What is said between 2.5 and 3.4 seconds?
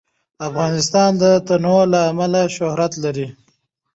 شهرت لري.